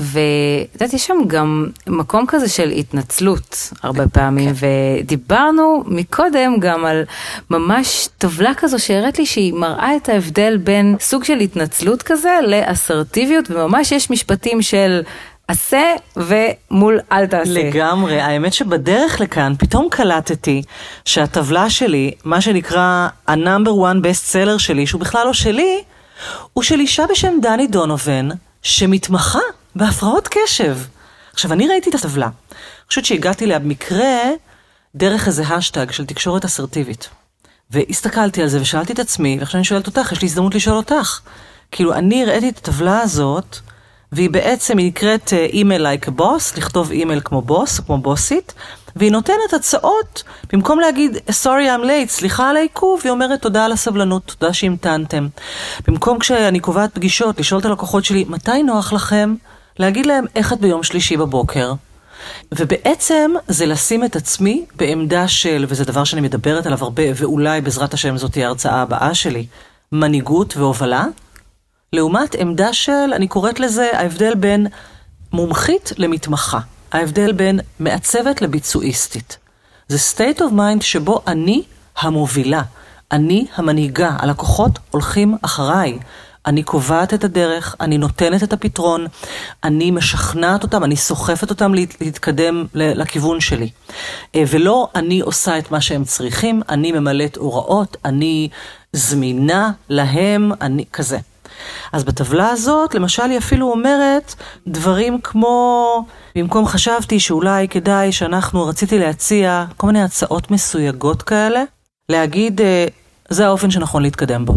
[0.01, 7.05] ואת יודעת, יש שם גם מקום כזה של התנצלות הרבה פעמים, ודיברנו מקודם גם על
[7.51, 13.51] ממש טבלה כזו שהראית לי שהיא מראה את ההבדל בין סוג של התנצלות כזה לאסרטיביות,
[13.51, 15.03] וממש יש משפטים של...
[15.49, 17.51] עשה ומול אל תעשה.
[17.51, 20.63] לגמרי, האמת שבדרך לכאן פתאום קלטתי
[21.05, 25.83] שהטבלה שלי, מה שנקרא ה-number one best seller שלי, שהוא בכלל לא שלי,
[26.53, 28.29] הוא של אישה בשם דני דונובן,
[28.63, 29.39] שמתמחה
[29.75, 30.77] בהפרעות קשב.
[31.33, 32.27] עכשיו, אני ראיתי את הטבלה.
[32.27, 34.17] אני חושבת שהגעתי אליה במקרה
[34.95, 37.09] דרך איזה האשטג של תקשורת אסרטיבית.
[37.71, 41.21] והסתכלתי על זה ושאלתי את עצמי, ועכשיו אני שואלת אותך, יש לי הזדמנות לשאול אותך.
[41.73, 43.59] כאילו, אני הראיתי את הטבלה הזאת,
[44.13, 48.55] והיא בעצם, נקראת email like a boss, לכתוב אימייל כמו בוס, כמו בוסית,
[48.97, 51.45] והיא נותנת הצעות, במקום להגיד, sorry
[51.77, 55.29] I'm late, סליחה על העיכוב, היא אומרת תודה על הסבלנות, תודה שהמתנתם.
[55.89, 59.35] במקום כשאני קובעת פגישות, לשאול את הלקוחות שלי, מתי נוח לכם?
[59.79, 61.73] להגיד להם איך את ביום שלישי בבוקר.
[62.53, 67.95] ובעצם זה לשים את עצמי בעמדה של, וזה דבר שאני מדברת עליו הרבה, ואולי בעזרת
[67.95, 69.47] השם זאת תהיה ההרצאה הבאה שלי,
[69.93, 71.05] מנהיגות והובלה,
[71.93, 74.67] לעומת עמדה של, אני קוראת לזה ההבדל בין
[75.33, 76.59] מומחית למתמחה.
[76.93, 79.39] ההבדל בין מעצבת לביצועיסטית.
[79.89, 81.63] זה state of mind שבו אני
[81.99, 82.63] המובילה,
[83.13, 85.99] אני המנהיגה, הלקוחות הולכים אחריי.
[86.47, 89.07] אני קובעת את הדרך, אני נותנת את הפתרון,
[89.65, 93.71] אני משכנעת אותם, אני סוחפת אותם להתקדם לכיוון שלי.
[94.35, 98.49] אה, ולא אני עושה את מה שהם צריכים, אני ממלאת הוראות, אני
[98.93, 101.19] זמינה להם, אני כזה.
[101.93, 104.35] אז בטבלה הזאת, למשל, היא אפילו אומרת
[104.67, 106.05] דברים כמו,
[106.37, 111.63] במקום חשבתי שאולי כדאי שאנחנו, רציתי להציע כל מיני הצעות מסויגות כאלה,
[112.09, 112.87] להגיד, אה,
[113.29, 114.55] זה האופן שנכון להתקדם בו.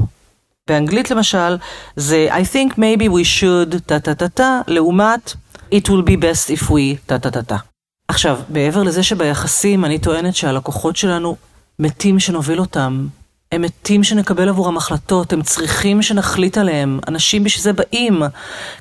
[0.70, 1.58] באנגלית למשל,
[1.96, 5.34] זה I think maybe we should טה טה טה טה, לעומת
[5.74, 7.58] it will be best if we טה טה טה טה.
[8.08, 11.36] עכשיו, מעבר לזה שביחסים אני טוענת שהלקוחות שלנו
[11.80, 13.08] מתים שנוביל אותם,
[13.52, 17.00] הם מתים שנקבל עבורם החלטות, הם צריכים שנחליט עליהם.
[17.08, 18.22] אנשים בשביל זה באים.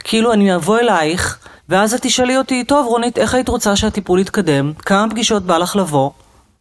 [0.04, 4.72] כאילו, אני אבוא אלייך, ואז את תשאלי אותי, טוב, רונית, איך היית רוצה שהטיפול יתקדם?
[4.78, 6.10] כמה פגישות בא לך לבוא?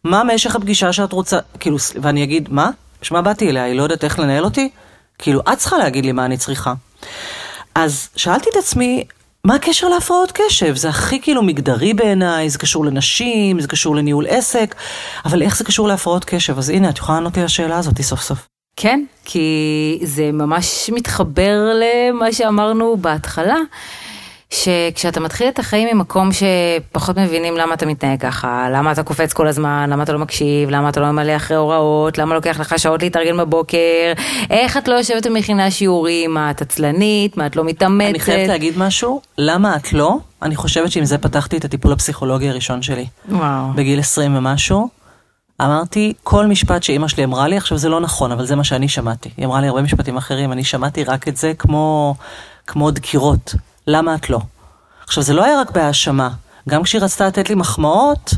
[0.04, 1.38] מה משך הפגישה שאת רוצה?
[1.60, 2.70] כאילו, ואני אגיד, מה?
[3.02, 3.64] בשביל מה באתי אליה?
[3.64, 4.70] היא לא יודעת איך לנהל אותי?
[5.18, 6.74] כאילו, את צריכה להגיד לי מה אני צריכה.
[7.74, 9.04] אז שאלתי את עצמי,
[9.44, 10.76] מה הקשר להפרעות קשב?
[10.76, 14.74] זה הכי כאילו מגדרי בעיניי, זה קשור לנשים, זה קשור לניהול עסק,
[15.24, 16.58] אבל איך זה קשור להפרעות קשב?
[16.58, 18.48] אז הנה, את יכולה לענות לי לשאלה הזאת סוף סוף.
[18.76, 23.56] כן, כי זה ממש מתחבר למה שאמרנו בהתחלה.
[24.50, 29.46] שכשאתה מתחיל את החיים ממקום שפחות מבינים למה אתה מתנהג ככה, למה אתה קופץ כל
[29.46, 33.02] הזמן, למה אתה לא מקשיב, למה אתה לא ממלא אחרי הוראות, למה לוקח לך שעות
[33.02, 34.12] להתארגן בבוקר,
[34.50, 38.10] איך את לא יושבת ומכינה שיעורים, מה את עצלנית, מה את לא מתאמצת.
[38.10, 40.16] אני חייבת להגיד משהו, למה את לא?
[40.42, 43.06] אני חושבת שעם זה פתחתי את הטיפול הפסיכולוגי הראשון שלי.
[43.28, 43.72] וואו.
[43.74, 44.88] בגיל 20 ומשהו.
[45.62, 48.88] אמרתי, כל משפט שאימא שלי אמרה לי, עכשיו זה לא נכון, אבל זה מה שאני
[48.88, 49.30] שמעתי.
[49.36, 52.14] היא אמרה לי הרבה משפטים אחרים, אני שמעתי רק את זה כמו,
[52.66, 53.54] כמו דקירות.
[53.90, 54.40] למה את לא?
[55.06, 56.28] עכשיו, זה לא היה רק בהאשמה.
[56.68, 58.30] גם כשהיא רצתה לתת לי מחמאות,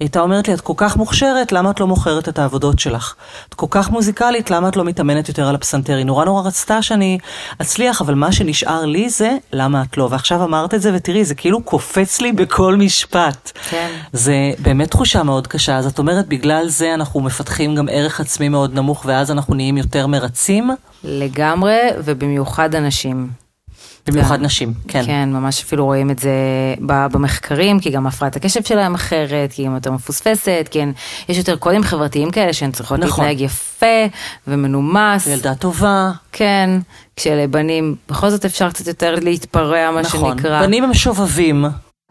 [0.00, 3.14] היא הייתה אומרת לי, את כל כך מוכשרת, למה את לא מוכרת את העבודות שלך?
[3.48, 5.96] את כל כך מוזיקלית, למה את לא מתאמנת יותר על הפסנתר?
[5.96, 7.18] היא נורא נורא רצתה שאני
[7.62, 10.08] אצליח, אבל מה שנשאר לי זה, למה את לא?
[10.10, 13.52] ועכשיו אמרת את זה, ותראי, זה כאילו קופץ לי בכל משפט.
[13.70, 13.90] כן.
[14.12, 15.76] זה באמת תחושה מאוד קשה.
[15.76, 19.76] אז את אומרת, בגלל זה אנחנו מפתחים גם ערך עצמי מאוד נמוך, ואז אנחנו נהיים
[19.76, 20.70] יותר מרצים?
[21.04, 23.30] לגמרי, ובמיוחד אנשים.
[24.08, 25.02] במיוחד נשים, כן.
[25.06, 26.30] כן, ממש אפילו רואים את זה
[26.84, 30.92] במחקרים, כי גם הפרעת הקשב שלהם אחרת, כי היא יותר מפוספסת, כי הן-
[31.28, 33.24] יש יותר קודים חברתיים כאלה שהן צריכות נכון.
[33.24, 33.86] להתנהג יפה
[34.46, 35.26] ומנומס.
[35.26, 36.70] ילדה טובה, כן,
[37.16, 40.36] כשלבנים בכל זאת אפשר קצת יותר להתפרע, מה נכון.
[40.36, 40.62] שנקרא.
[40.62, 41.64] בנים הם שובבים.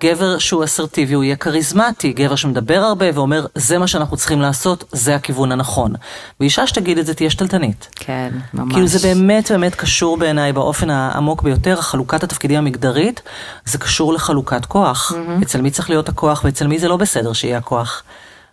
[0.04, 4.84] גבר שהוא אסרטיבי הוא יהיה כריזמטי, גבר שמדבר הרבה ואומר זה מה שאנחנו צריכים לעשות,
[4.92, 5.94] זה הכיוון הנכון.
[6.40, 7.90] ואישה שתגיד את זה תהיה שתלטנית.
[7.96, 8.74] כן, ממש.
[8.74, 13.22] כאילו זה באמת באמת קשור בעיניי באופן העמוק ביותר, חלוקת התפקידים המגדרית,
[13.66, 15.14] זה קשור לחלוקת כוח.
[15.44, 18.04] אצל מי צריך להיות הכוח ואצל מי זה לא בסדר שיהיה הכוח.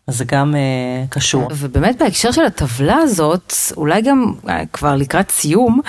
[0.09, 1.49] אז זה גם אה, קשור.
[1.51, 5.81] ובאמת בהקשר של הטבלה הזאת, אולי גם אה, כבר לקראת סיום,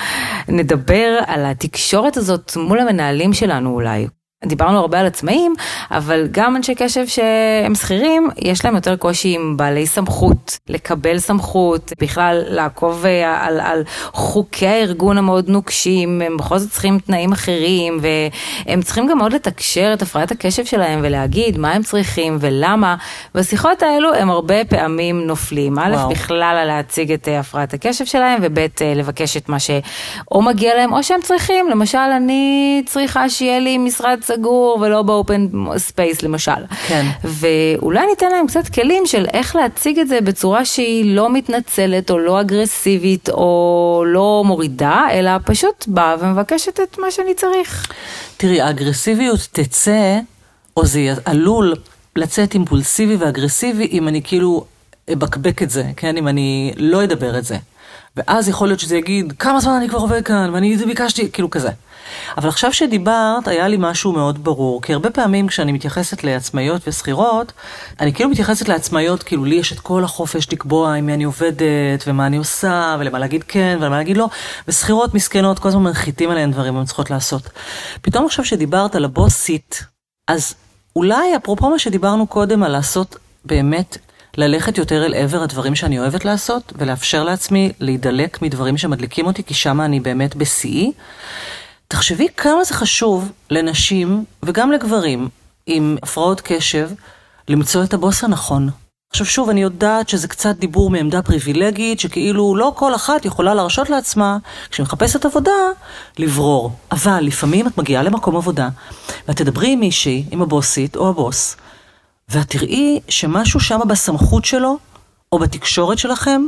[0.48, 4.08] נדבר על התקשורת הזאת מול המנהלים שלנו אולי.
[4.46, 5.56] דיברנו הרבה על עצמאים,
[5.92, 11.92] אבל גם אנשי קשב שהם שכירים, יש להם יותר קושי עם בעלי סמכות, לקבל סמכות,
[12.02, 18.00] בכלל לעקוב אה, על, על חוקי הארגון המאוד נוקשים, הם בכל זאת צריכים תנאים אחרים,
[18.02, 22.96] והם צריכים גם מאוד לתקשר את הפרעת הקשב שלהם ולהגיד מה הם צריכים ולמה.
[23.36, 25.80] בשיחות האלו הם הרבה פעמים נופלים.
[25.80, 25.96] א'.
[26.10, 30.76] בכלל על להציג את אה, הפרעת הקשב שלהם, וב', אה, לבקש את מה שאו מגיע
[30.76, 31.70] להם או שהם צריכים.
[31.70, 35.48] למשל, אני צריכה שיהיה לי משרד סגור ולא ב open
[35.78, 36.52] space למשל.
[36.88, 37.06] כן.
[37.24, 42.20] ואולי ניתן להם קצת כלים של איך להציג את זה בצורה שהיא לא מתנצלת או
[42.20, 47.88] לא אגרסיבית או לא מורידה, אלא פשוט באה ומבקשת את מה שאני צריך.
[48.38, 50.20] תראי, האגרסיביות תצא,
[50.78, 51.74] או זה עלול
[52.16, 54.66] לצאת אימפולסיבי ואגרסיבי אם אני כאילו
[55.14, 56.18] אבקבק את זה, כן?
[56.18, 57.58] אם אני לא אדבר את זה.
[58.18, 61.70] ואז יכול להיות שזה יגיד, כמה זמן אני כבר עובד כאן, ואני ביקשתי, כאילו כזה.
[62.38, 67.52] אבל עכשיו שדיברת, היה לי משהו מאוד ברור, כי הרבה פעמים כשאני מתייחסת לעצמאיות ושכירות,
[68.00, 72.04] אני כאילו מתייחסת לעצמאיות, כאילו לי יש את כל החופש לקבוע עם מי אני עובדת,
[72.08, 74.30] ומה אני עושה, ולמה להגיד כן, ולמה להגיד לא,
[74.68, 77.50] ושכירות מסכנות, כל הזמן מנחיתים עליהן דברים, הן צריכות לעשות.
[78.02, 79.84] פתאום עכשיו שדיברת על הבוסית,
[80.28, 80.54] אז
[80.96, 83.98] אולי אפרופו מה שדיברנו קודם על לעשות באמת,
[84.38, 89.54] ללכת יותר אל עבר הדברים שאני אוהבת לעשות, ולאפשר לעצמי להידלק מדברים שמדליקים אותי, כי
[89.54, 90.92] שם אני באמת בשיאי.
[91.88, 95.30] תחשבי כמה זה חשוב לנשים וגם לגברים
[95.66, 96.90] עם הפרעות קשב
[97.48, 98.70] למצוא את הבוס הנכון.
[99.10, 103.90] עכשיו שוב, אני יודעת שזה קצת דיבור מעמדה פריבילגית, שכאילו לא כל אחת יכולה להרשות
[103.90, 104.38] לעצמה,
[104.70, 105.52] כשהיא מחפשת עבודה,
[106.20, 106.72] לברור.
[106.92, 108.70] אבל לפעמים את מגיעה למקום עבודה,
[109.28, 111.56] ואת תדברי עם מישהי, עם הבוסית או הבוס,
[112.32, 114.78] ואת תראי שמשהו שם בסמכות שלו,
[115.32, 116.42] או בתקשורת שלכם,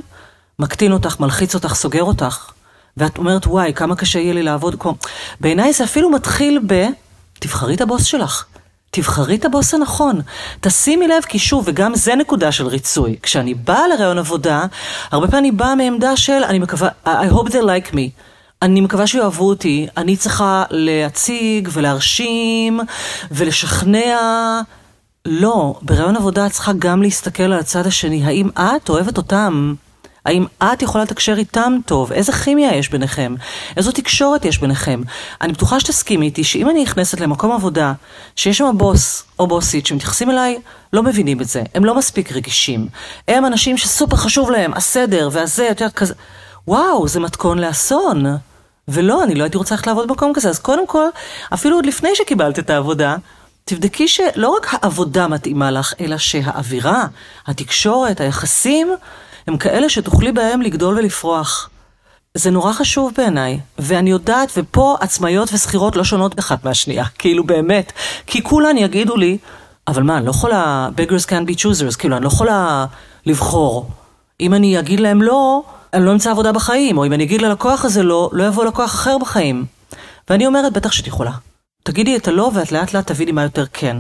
[0.60, 2.52] מקטין אותך, מלחיץ אותך, סוגר אותך.
[2.98, 4.76] ואת אומרת, וואי, כמה קשה יהיה לי לעבוד.
[4.80, 4.96] כמו...
[5.40, 6.86] בעיניי זה אפילו מתחיל ב...
[7.40, 8.46] תבחרי את הבוס שלך.
[8.92, 10.22] תבחרי את הבוס הנכון.
[10.62, 13.16] תשימי לב, כי שוב, וגם זה נקודה של ריצוי.
[13.22, 14.66] כשאני באה לרעיון עבודה,
[15.12, 18.22] הרבה פעמים אני באה מעמדה של, אני מקווה, I hope they like me.
[18.62, 22.80] אני מקווה שיאהבו אותי, אני צריכה להציג ולהרשים
[23.32, 24.18] ולשכנע.
[25.26, 28.26] לא, ברעיון עבודה את צריכה גם להסתכל על הצד השני.
[28.26, 29.74] האם את אוהבת אותם?
[30.26, 32.12] האם את יכולה לתקשר איתם טוב?
[32.12, 33.36] איזה כימיה יש ביניכם?
[33.78, 35.02] איזו תקשורת יש ביניכם?
[35.42, 37.94] אני בטוחה שתסכימי איתי שאם אני נכנסת למקום עבודה,
[38.36, 40.60] שיש שם בוס או בוסית שמתייחסים אליי,
[40.94, 41.64] לא מבינים את זה.
[41.76, 42.88] הם לא מספיק רגישים.
[43.28, 46.14] הם אנשים שסופר חשוב להם, הסדר והזה, יותר כזה...
[46.68, 48.26] וואו, זה מתכון לאסון.
[48.88, 50.50] ולא, אני לא הייתי רוצה ללכת לעבוד במקום כזה.
[50.50, 51.06] אז קודם כל,
[51.54, 53.16] אפילו עוד לפני שקיבלת את העבודה,
[53.70, 57.06] תבדקי שלא רק העבודה מתאימה לך, אלא שהאווירה,
[57.48, 58.88] התקשורת, היחסים,
[59.48, 61.70] הם כאלה שתוכלי בהם לגדול ולפרוח.
[62.34, 67.94] זה נורא חשוב בעיניי, ואני יודעת, ופה עצמאיות ושכירות לא שונות אחת מהשנייה, כאילו באמת,
[68.28, 69.38] כי כולן יגידו לי,
[69.88, 72.86] אבל מה, אני לא יכולה, beggars can be choosers, כאילו, אני לא יכולה
[73.26, 73.90] לבחור.
[74.40, 77.86] אם אני אגיד להם לא, אני לא אמצא עבודה בחיים, או אם אני אגיד ללקוח
[77.86, 79.66] הזה לא, לא יבוא לקוח אחר בחיים.
[80.30, 81.32] ואני אומרת, בטח שאת יכולה.
[81.84, 83.98] תגידי את הלא, ואת לאט לאט תביני מה יותר כן.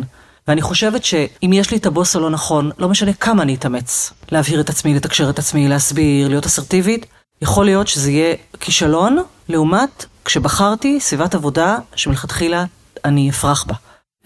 [0.47, 4.13] ואני חושבת שאם יש לי את הבוס הלא נכון, לא משנה כמה אני אתאמץ.
[4.31, 7.05] להבהיר את עצמי, לתקשר את עצמי, להסביר, להיות אסרטיבית,
[7.41, 9.17] יכול להיות שזה יהיה כישלון,
[9.49, 12.65] לעומת כשבחרתי סביבת עבודה שמלכתחילה
[13.05, 13.73] אני אפרח בה.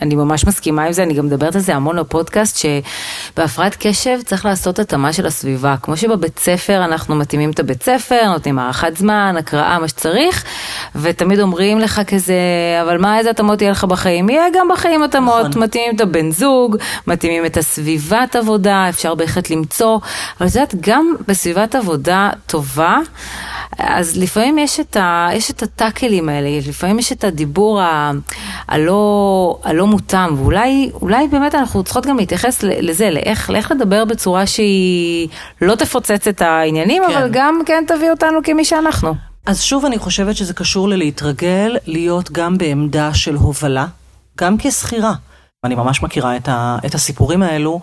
[0.04, 4.46] אני ממש מסכימה עם זה, אני גם מדברת על זה המון בפודקאסט, שבהפרעת קשב צריך
[4.46, 5.76] לעשות התאמה של הסביבה.
[5.82, 10.44] כמו שבבית ספר אנחנו מתאימים את הבית ספר, נותנים הארכת זמן, הקראה, מה שצריך,
[10.96, 12.34] ותמיד אומרים לך כזה,
[12.82, 14.30] אבל מה, איזה התאמות יהיה לך בחיים?
[14.30, 15.64] יהיה גם בחיים התאמות, נכון.
[15.64, 20.00] מתאימים את הבן זוג, מתאימים את הסביבת עבודה, אפשר בהחלט למצוא,
[20.40, 22.98] אבל את יודעת, גם בסביבת עבודה טובה,
[23.78, 28.12] אז לפעמים יש את, ה, יש את הטאקלים האלה, לפעמים יש את הדיבור ה,
[28.68, 34.46] הלא, הלא מותאם, ואולי אולי באמת אנחנו צריכות גם להתייחס לזה, לאיך, לאיך לדבר בצורה
[34.46, 35.28] שהיא
[35.62, 37.14] לא תפוצץ את העניינים, כן.
[37.14, 39.16] אבל גם כן תביא אותנו כמי שאנחנו.
[39.46, 43.86] אז שוב, אני חושבת שזה קשור ללהתרגל להיות גם בעמדה של הובלה,
[44.38, 45.14] גם כשכירה.
[45.64, 46.38] אני ממש מכירה
[46.86, 47.80] את הסיפורים האלו,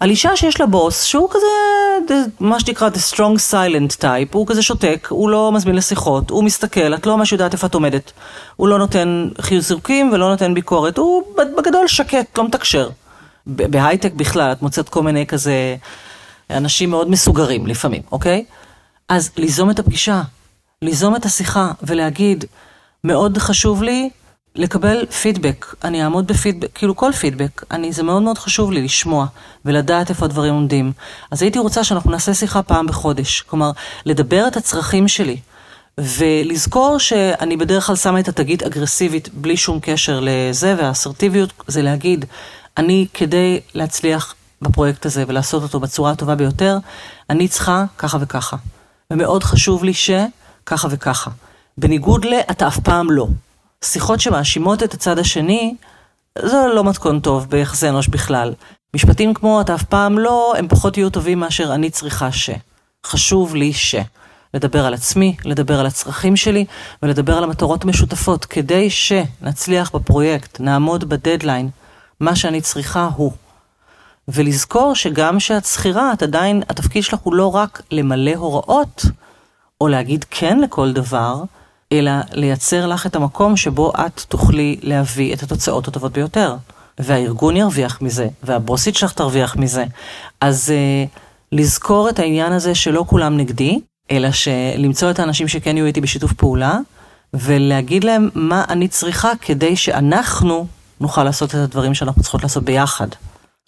[0.00, 4.62] על אישה שיש לה בוס, שהוא כזה, מה שנקרא the strong silent type, הוא כזה
[4.62, 8.12] שותק, הוא לא מזמין לשיחות, הוא מסתכל, את לא ממש יודעת איפה את עומדת.
[8.56, 11.22] הוא לא נותן חיזוקים ולא נותן ביקורת, הוא
[11.58, 12.90] בגדול שקט, לא מתקשר.
[13.46, 15.76] בהייטק בכלל, את מוצאת כל מיני כזה
[16.50, 18.44] אנשים מאוד מסוגרים לפעמים, אוקיי?
[19.08, 20.22] אז ליזום את הפגישה,
[20.82, 22.44] ליזום את השיחה ולהגיד,
[23.04, 24.10] מאוד חשוב לי
[24.58, 29.26] לקבל פידבק, אני אעמוד בפידבק, כאילו כל פידבק, אני, זה מאוד מאוד חשוב לי לשמוע
[29.64, 30.92] ולדעת איפה הדברים עומדים.
[31.30, 33.70] אז הייתי רוצה שאנחנו נעשה שיחה פעם בחודש, כלומר,
[34.06, 35.36] לדבר את הצרכים שלי,
[35.98, 42.24] ולזכור שאני בדרך כלל שמה את התגית אגרסיבית בלי שום קשר לזה, והאסרטיביות זה להגיד,
[42.76, 46.78] אני כדי להצליח בפרויקט הזה ולעשות אותו בצורה הטובה ביותר,
[47.30, 48.56] אני צריכה ככה וככה.
[49.10, 51.30] ומאוד חשוב לי שככה וככה.
[51.78, 53.26] בניגוד ל, אתה אף פעם לא.
[53.84, 55.74] שיחות שמאשימות את הצד השני,
[56.38, 58.54] זה לא מתכון טוב ביחסי אנוש בכלל.
[58.94, 62.50] משפטים כמו אתה אף פעם לא, הם פחות יהיו טובים מאשר אני צריכה ש.
[63.06, 63.94] חשוב לי ש.
[64.54, 66.64] לדבר על עצמי, לדבר על הצרכים שלי
[67.02, 71.68] ולדבר על המטרות המשותפות, כדי שנצליח בפרויקט, נעמוד בדדליין,
[72.20, 73.32] מה שאני צריכה הוא.
[74.28, 79.02] ולזכור שגם כשאת שכירה, את עדיין, התפקיד שלך הוא לא רק למלא הוראות,
[79.80, 81.42] או להגיד כן לכל דבר,
[81.92, 86.56] אלא לייצר לך את המקום שבו את תוכלי להביא את התוצאות הטובות ביותר.
[86.98, 89.84] והארגון ירוויח מזה, והבוסית שלך תרוויח מזה.
[90.40, 91.08] אז uh,
[91.52, 96.32] לזכור את העניין הזה שלא כולם נגדי, אלא שלמצוא את האנשים שכן יהיו איתי בשיתוף
[96.32, 96.78] פעולה,
[97.34, 100.66] ולהגיד להם מה אני צריכה כדי שאנחנו
[101.00, 103.08] נוכל לעשות את הדברים שאנחנו צריכות לעשות ביחד.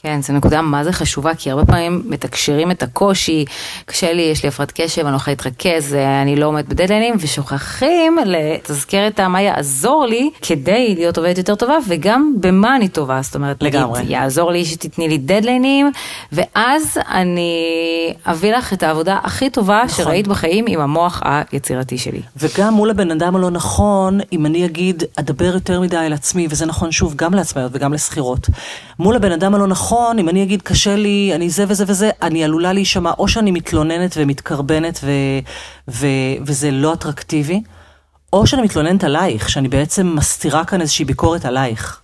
[0.02, 3.44] כן, זו נקודה מה זה חשובה, כי הרבה פעמים מתקשרים את הקושי,
[3.84, 8.18] קשה לי, יש לי הפרעת קשב, אני לא יכולה להתרכז, אני לא עומדת בדדליינים, ושוכחים
[8.26, 13.34] לתזכר את מה יעזור לי כדי להיות עובדת יותר טובה, וגם במה אני טובה, זאת
[13.34, 13.98] אומרת, לגמרי.
[13.98, 15.90] נגיד, יעזור לי שתתני לי דדליינים,
[16.32, 17.50] ואז אני
[18.26, 20.04] אביא לך את העבודה הכי טובה נכון.
[20.04, 22.20] שראית בחיים עם המוח היצירתי שלי.
[22.36, 26.66] וגם מול הבן אדם הלא נכון, אם אני אגיד, אדבר יותר מדי על עצמי, וזה
[26.66, 28.46] נכון שוב גם לעצמאיות וגם לשכירות,
[28.98, 32.10] מול הבן אדם הלא נכון, נכון, אם אני אגיד קשה לי, אני זה וזה וזה,
[32.22, 35.10] אני עלולה להישמע, או שאני מתלוננת ומתקרבנת ו,
[35.88, 36.06] ו,
[36.46, 37.62] וזה לא אטרקטיבי,
[38.32, 42.00] או שאני מתלוננת עלייך, שאני בעצם מסתירה כאן איזושהי ביקורת עלייך.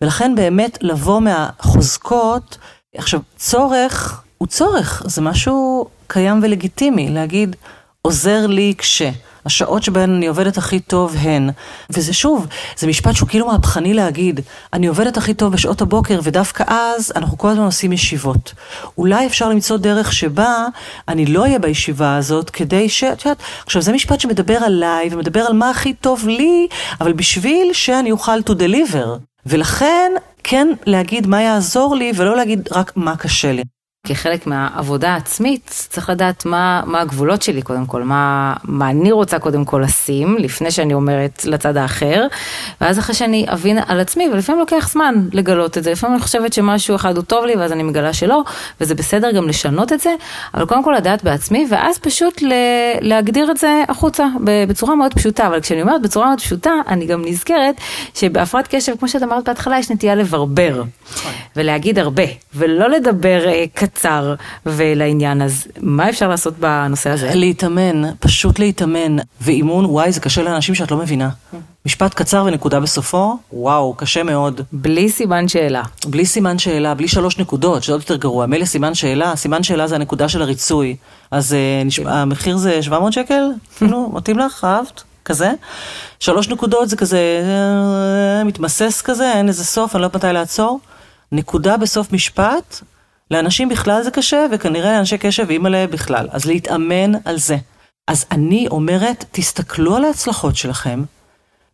[0.00, 2.58] ולכן באמת לבוא מהחוזקות,
[2.96, 7.56] עכשיו, צורך הוא צורך, זה משהו קיים ולגיטימי, להגיד,
[8.02, 9.02] עוזר לי כש.
[9.46, 11.50] השעות שבהן אני עובדת הכי טוב הן.
[11.90, 12.46] וזה שוב,
[12.78, 14.40] זה משפט שהוא כאילו מהפכני להגיד,
[14.72, 18.54] אני עובדת הכי טוב בשעות הבוקר, ודווקא אז אנחנו כל הזמן עושים ישיבות.
[18.98, 20.66] אולי אפשר למצוא דרך שבה
[21.08, 23.04] אני לא אהיה בישיבה הזאת, כדי ש...
[23.04, 26.68] את יודעת, עכשיו זה משפט שמדבר עליי, ומדבר על מה הכי טוב לי,
[27.00, 29.06] אבל בשביל שאני אוכל to deliver.
[29.46, 30.12] ולכן,
[30.44, 33.62] כן להגיד מה יעזור לי, ולא להגיד רק מה קשה לי.
[34.06, 39.38] כחלק מהעבודה העצמית, צריך לדעת מה, מה הגבולות שלי קודם כל, מה, מה אני רוצה
[39.38, 42.26] קודם כל לשים, לפני שאני אומרת לצד האחר,
[42.80, 46.52] ואז אחרי שאני אבין על עצמי, ולפעמים לוקח זמן לגלות את זה, לפעמים אני חושבת
[46.52, 48.42] שמשהו אחד הוא טוב לי, ואז אני מגלה שלא,
[48.80, 50.14] וזה בסדר גם לשנות את זה,
[50.54, 52.52] אבל קודם כל לדעת בעצמי, ואז פשוט ל,
[53.00, 54.26] להגדיר את זה החוצה,
[54.68, 57.74] בצורה מאוד פשוטה, אבל כשאני אומרת בצורה מאוד פשוטה, אני גם נזכרת
[58.14, 61.32] שבהפרעת קשב, כמו שאת אמרת בהתחלה, יש נטייה לברבר, נכון.
[61.56, 62.22] ולהגיד הרבה,
[62.54, 63.64] ולא לדבר אה,
[63.96, 64.34] קצר
[64.66, 67.30] ולעניין, אז מה אפשר לעשות בנושא הזה?
[67.34, 69.16] להתאמן, פשוט להתאמן.
[69.40, 71.28] ואימון, וואי, זה קשה לאנשים שאת לא מבינה.
[71.86, 74.60] משפט קצר ונקודה בסופו, וואו, קשה מאוד.
[74.72, 75.82] בלי סימן שאלה.
[76.06, 78.46] בלי סימן שאלה, בלי שלוש נקודות, שזה עוד יותר גרוע.
[78.46, 80.96] מילא סימן שאלה, סימן שאלה זה הנקודה של הריצוי.
[81.30, 82.16] אז נשמע, כן.
[82.16, 83.42] המחיר זה 700 שקל?
[83.78, 84.64] כאילו, מתאים לך?
[84.64, 85.02] אהבת?
[85.24, 85.52] כזה.
[86.20, 87.42] שלוש נקודות זה כזה
[88.38, 90.80] אה, מתמסס כזה, אין איזה סוף, אני לא יודעת מתי לעצור.
[91.32, 92.80] נקודה בסוף משפט,
[93.30, 96.28] לאנשים בכלל זה קשה, וכנראה לאנשי קשב ואימא'לה בכלל.
[96.30, 97.56] אז להתאמן על זה.
[98.08, 101.04] אז אני אומרת, תסתכלו על ההצלחות שלכם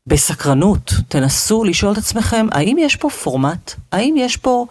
[0.06, 3.72] בסקרנות, תנסו לשאול את עצמכם, האם יש פה פורמט?
[3.92, 4.66] האם יש פה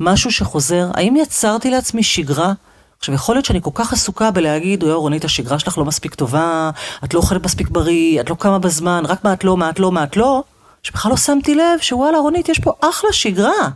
[0.00, 0.90] משהו שחוזר?
[0.94, 2.52] האם יצרתי לעצמי שגרה?
[2.98, 6.70] עכשיו, יכול להיות שאני כל כך עסוקה בלהגיד, אוי רונית, השגרה שלך לא מספיק טובה,
[7.04, 9.78] את לא אוכלת מספיק בריא, את לא קמה בזמן, רק מה את לא, מה את
[9.78, 10.42] לא, מה את לא,
[10.82, 13.68] שבכלל לא שמתי לב שוואלה, רונית, יש פה אחלה שגרה.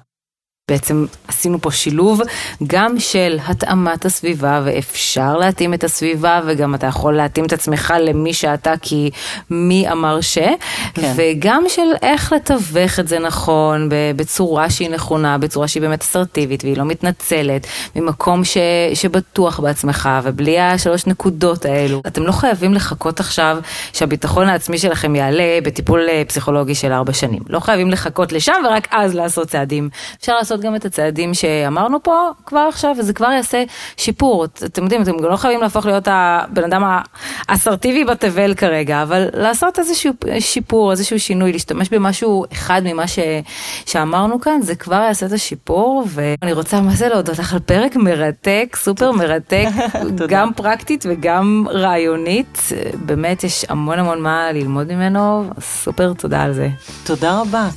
[0.69, 2.21] בעצם עשינו פה שילוב
[2.67, 8.35] גם של התאמת הסביבה, ואפשר להתאים את הסביבה, וגם אתה יכול להתאים את עצמך למי
[8.35, 9.11] שאתה, כי
[9.51, 10.39] מי אמר ש...
[10.95, 11.13] כן.
[11.17, 16.77] וגם של איך לתווך את זה נכון, בצורה שהיא נכונה, בצורה שהיא באמת אסרטיבית, והיא
[16.77, 17.67] לא מתנצלת,
[17.97, 18.57] ממקום ש...
[18.95, 22.03] שבטוח בעצמך, ובלי השלוש נקודות האלו.
[22.07, 23.59] אתם לא חייבים לחכות עכשיו
[23.93, 27.43] שהביטחון העצמי שלכם יעלה בטיפול אה, פסיכולוגי של ארבע שנים.
[27.49, 29.89] לא חייבים לחכות לשם ורק אז לעשות צעדים.
[30.21, 33.65] אפשר לעשות גם את הצעדים שאמרנו פה כבר עכשיו, וזה כבר יעשה
[33.97, 34.45] שיפור.
[34.45, 37.01] אתם יודעים, אתם לא חייבים להפוך להיות הבן אדם
[37.49, 43.19] האסרטיבי בתבל כרגע, אבל לעשות איזשהו שיפור, איזשהו שינוי, להשתמש במשהו אחד ממה ש...
[43.87, 47.97] שאמרנו כאן, זה כבר יעשה את השיפור, ואני רוצה מה זה להודות לך על פרק
[47.97, 49.67] מרתק, סופר מרתק,
[50.29, 52.59] גם פרקטית וגם רעיונית.
[52.95, 56.69] באמת יש המון המון מה ללמוד ממנו, סופר תודה על זה.
[57.05, 57.69] תודה רבה.